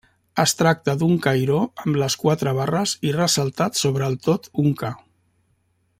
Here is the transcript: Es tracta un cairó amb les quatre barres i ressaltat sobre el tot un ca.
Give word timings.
Es 0.43 0.53
tracta 0.61 0.95
un 1.07 1.11
cairó 1.25 1.59
amb 1.85 1.99
les 2.03 2.17
quatre 2.23 2.55
barres 2.61 2.95
i 3.11 3.13
ressaltat 3.19 3.81
sobre 3.83 4.11
el 4.13 4.19
tot 4.31 4.51
un 4.65 4.73
ca. 4.83 4.93